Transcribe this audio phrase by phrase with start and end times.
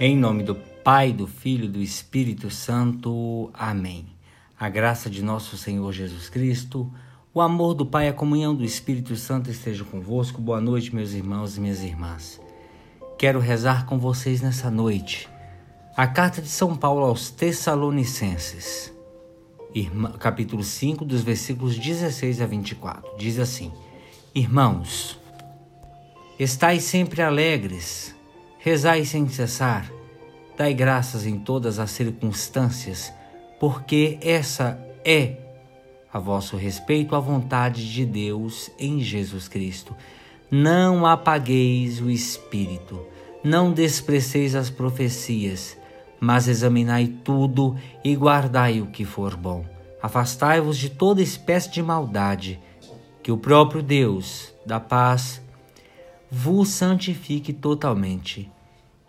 [0.00, 3.48] Em nome do Pai, do Filho e do Espírito Santo.
[3.54, 4.04] Amém.
[4.58, 6.92] A graça de nosso Senhor Jesus Cristo,
[7.32, 10.42] o amor do Pai e a comunhão do Espírito Santo estejam convosco.
[10.42, 12.40] Boa noite, meus irmãos e minhas irmãs.
[13.16, 15.28] Quero rezar com vocês nessa noite
[15.96, 18.92] a carta de São Paulo aos Tessalonicenses,
[20.18, 23.16] capítulo 5, dos versículos 16 a 24.
[23.16, 23.72] Diz assim:
[24.34, 25.16] Irmãos,
[26.36, 28.12] estais sempre alegres
[28.64, 29.92] Rezai sem cessar,
[30.56, 33.12] dai graças em todas as circunstâncias,
[33.60, 35.36] porque essa é
[36.10, 39.94] a vosso respeito a vontade de Deus em Jesus Cristo.
[40.50, 43.06] Não apagueis o espírito,
[43.44, 45.76] não despreceis as profecias,
[46.18, 49.62] mas examinai tudo e guardai o que for bom.
[50.02, 52.58] Afastai-vos de toda espécie de maldade,
[53.22, 55.42] que o próprio Deus da paz
[56.34, 58.50] vos santifique totalmente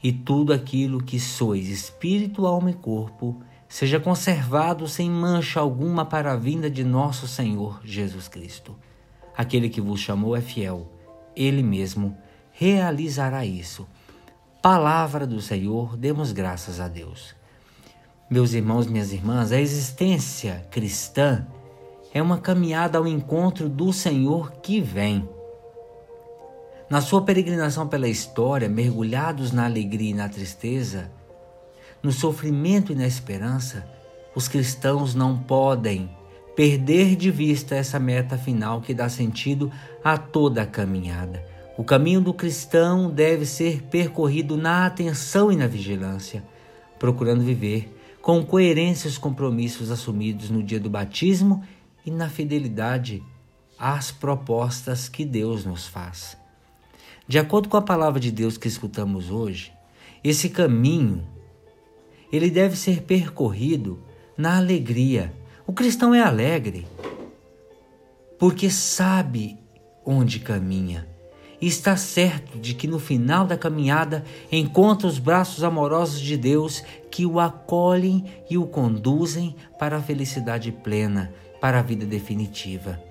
[0.03, 6.33] e tudo aquilo que sois, espírito, alma e corpo, seja conservado sem mancha alguma para
[6.33, 8.75] a vinda de nosso Senhor Jesus Cristo.
[9.35, 10.87] Aquele que vos chamou é fiel,
[11.35, 12.15] ele mesmo
[12.51, 13.87] realizará isso.
[14.61, 17.35] Palavra do Senhor, demos graças a Deus.
[18.29, 21.47] Meus irmãos, minhas irmãs, a existência cristã
[22.13, 25.27] é uma caminhada ao encontro do Senhor que vem.
[26.88, 31.11] Na sua peregrinação pela história, mergulhados na alegria e na tristeza,
[32.03, 33.88] no sofrimento e na esperança,
[34.36, 36.08] os cristãos não podem
[36.55, 39.72] perder de vista essa meta final que dá sentido
[40.03, 41.44] a toda a caminhada.
[41.75, 46.44] O caminho do cristão deve ser percorrido na atenção e na vigilância,
[46.99, 51.64] procurando viver com coerência os compromissos assumidos no dia do batismo
[52.05, 53.23] e na fidelidade
[53.77, 56.45] às propostas que Deus nos faz.
[57.27, 59.73] De acordo com a palavra de Deus que escutamos hoje,
[60.23, 61.25] esse caminho
[62.31, 64.03] ele deve ser percorrido
[64.37, 65.33] na alegria.
[65.65, 66.85] O cristão é alegre
[68.37, 69.58] porque sabe
[70.05, 71.08] onde caminha
[71.61, 76.83] e está certo de que no final da caminhada encontra os braços amorosos de Deus
[77.09, 83.02] que o acolhem e o conduzem para a felicidade plena, para a vida definitiva.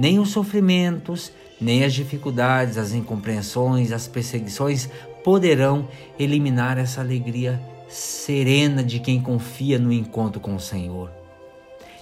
[0.00, 1.30] Nem os sofrimentos,
[1.60, 4.88] nem as dificuldades, as incompreensões, as perseguições
[5.22, 5.86] poderão
[6.18, 11.10] eliminar essa alegria serena de quem confia no encontro com o Senhor.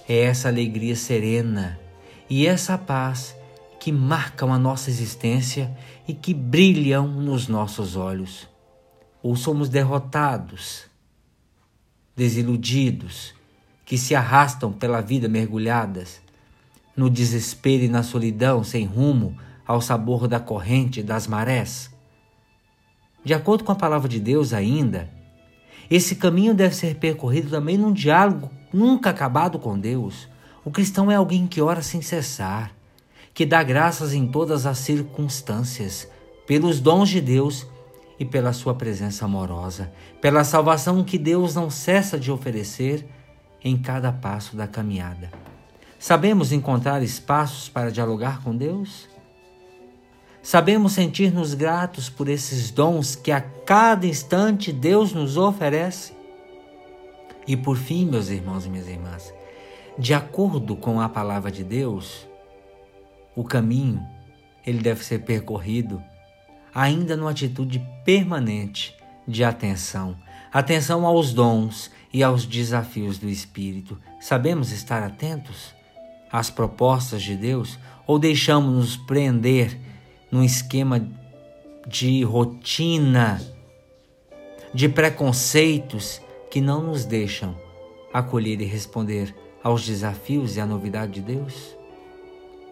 [0.07, 1.77] É essa alegria serena
[2.29, 3.35] e essa paz
[3.81, 5.69] que marcam a nossa existência
[6.07, 8.47] e que brilham nos nossos olhos.
[9.21, 10.85] Ou somos derrotados,
[12.15, 13.33] desiludidos,
[13.85, 16.28] que se arrastam pela vida mergulhadas
[16.99, 21.89] no desespero e na solidão, sem rumo, ao sabor da corrente das marés?
[23.23, 25.09] De acordo com a palavra de Deus, ainda,
[25.89, 30.27] esse caminho deve ser percorrido também num diálogo nunca acabado com Deus.
[30.65, 32.75] O cristão é alguém que ora sem cessar,
[33.33, 36.05] que dá graças em todas as circunstâncias,
[36.45, 37.65] pelos dons de Deus
[38.19, 39.89] e pela sua presença amorosa,
[40.19, 43.07] pela salvação que Deus não cessa de oferecer
[43.63, 45.31] em cada passo da caminhada.
[45.99, 49.09] Sabemos encontrar espaços para dialogar com Deus?
[50.41, 56.13] Sabemos sentir-nos gratos por esses dons que a cada instante Deus nos oferece?
[57.45, 59.33] E por fim, meus irmãos e minhas irmãs,
[59.97, 62.25] de acordo com a palavra de Deus,
[63.35, 64.01] o caminho
[64.65, 66.01] ele deve ser percorrido
[66.73, 68.95] ainda numa atitude permanente
[69.27, 70.15] de atenção,
[70.49, 73.99] atenção aos dons e aos desafios do Espírito.
[74.21, 75.77] Sabemos estar atentos
[76.31, 79.79] às propostas de Deus ou deixamos-nos prender
[80.31, 81.07] num esquema
[81.87, 83.41] de rotina,
[84.73, 87.55] de preconceitos que não nos deixam
[88.13, 91.75] acolher e responder aos desafios e à novidade de Deus?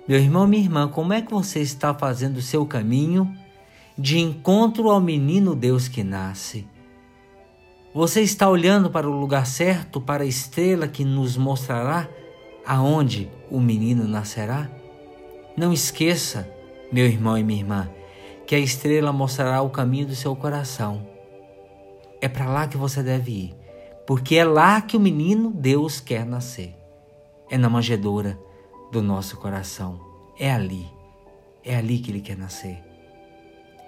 [0.07, 3.31] Meu irmão, minha irmã, como é que você está fazendo o seu caminho
[3.98, 6.65] de encontro ao menino Deus que nasce?
[7.94, 12.07] Você está olhando para o lugar certo, para a estrela que nos mostrará
[12.68, 14.69] aonde o menino nascerá?
[15.56, 16.48] Não esqueça
[16.92, 17.90] meu irmão e minha irmã,
[18.46, 21.08] que a estrela mostrará o caminho do seu coração.
[22.22, 23.56] É para lá que você deve ir,
[24.06, 26.75] porque é lá que o menino Deus quer nascer.
[27.50, 28.38] É na manjedoura
[28.92, 30.00] do nosso coração.
[30.38, 30.86] É ali.
[31.63, 32.84] É ali que ele quer nascer.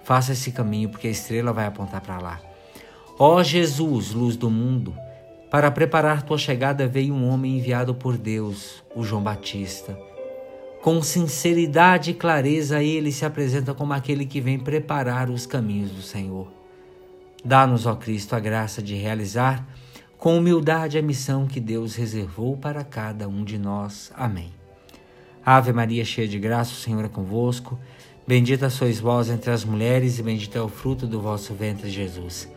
[0.04, 2.40] Faça esse caminho, porque a estrela vai apontar para lá.
[3.18, 4.94] Ó Jesus, luz do mundo,
[5.50, 10.10] para preparar tua chegada veio um homem enviado por Deus, o João Batista
[10.80, 16.00] com sinceridade e clareza, ele se apresenta como aquele que vem preparar os caminhos do
[16.00, 16.48] Senhor.
[17.44, 19.66] Dá-nos, ó Cristo, a graça de realizar
[20.16, 24.10] com humildade a missão que Deus reservou para cada um de nós.
[24.14, 24.52] Amém.
[25.44, 27.78] Ave Maria, cheia de graça, o Senhor é convosco.
[28.26, 32.48] Bendita sois vós entre as mulheres, e bendito é o fruto do vosso ventre, Jesus.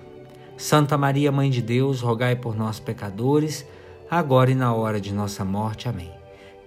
[0.58, 3.66] Santa Maria, Mãe de Deus, rogai por nós, pecadores,
[4.10, 5.90] agora e na hora de nossa morte.
[5.90, 6.12] Amém.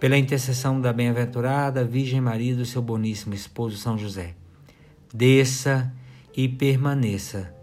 [0.01, 4.35] Pela intercessão da bem-aventurada Virgem Maria do seu boníssimo esposo São José,
[5.13, 5.93] desça
[6.37, 7.55] e permaneça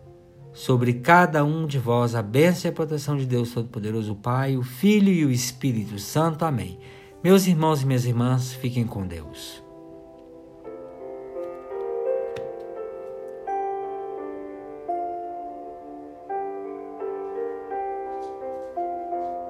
[0.53, 4.63] sobre cada um de vós a bênção e a proteção de Deus Todo-Poderoso, Pai, o
[4.63, 6.45] Filho e o Espírito Santo.
[6.45, 6.79] Amém.
[7.23, 9.63] Meus irmãos e minhas irmãs, fiquem com Deus.